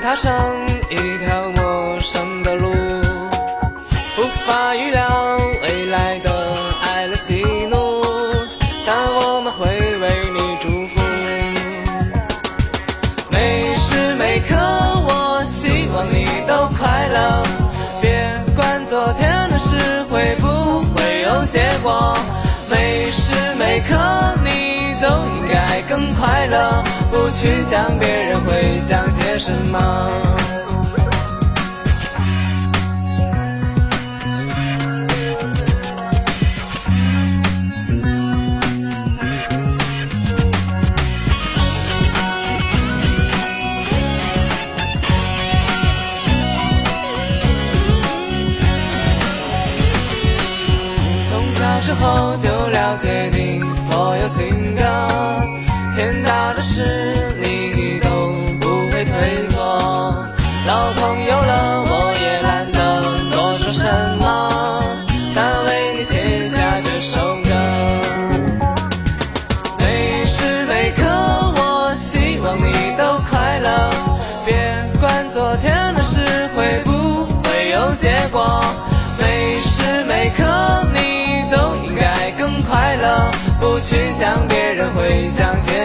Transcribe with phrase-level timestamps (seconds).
[0.00, 0.32] 踏上
[0.88, 6.30] 一条陌生的路，无法预料未来的
[6.82, 8.02] 爱乐喜怒，
[8.86, 9.66] 但我们会
[9.98, 11.00] 为你祝福。
[13.30, 17.42] 每时每刻，我希望你都快乐，
[18.00, 22.16] 别管昨天的事会不会有结果。
[22.70, 23.94] 每时每刻，
[27.30, 30.10] 去想别人会想些什么。
[51.26, 55.47] 从小时候就了解你所有性格，
[55.98, 58.08] 天大的事你都
[58.60, 59.60] 不会退缩。
[60.64, 63.84] 老朋友了，我也懒得多说什
[64.20, 65.04] 么，
[65.34, 67.50] 但为你写下这首歌。
[69.80, 71.02] 每时每刻，
[71.56, 73.90] 我希望你都快乐，
[74.46, 74.54] 别
[75.00, 76.17] 管昨天的事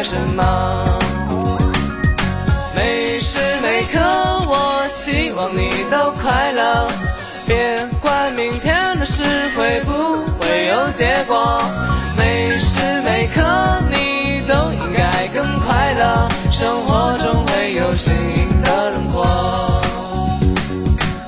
[0.04, 1.00] 什么？
[2.76, 4.00] 每时每刻
[4.48, 6.88] 我希望你都快乐，
[7.48, 9.24] 别管明天的事
[9.56, 9.92] 会不
[10.40, 11.64] 会有结果，
[12.18, 13.42] 每时每刻
[13.90, 19.26] 你都应该更快乐，生活中会有幸运的轮廓，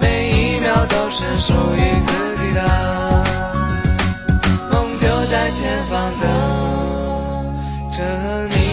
[0.02, 2.62] 每一秒都是属于自己的，
[4.70, 6.30] 梦就在前方等
[7.90, 8.04] 着
[8.50, 8.65] 你。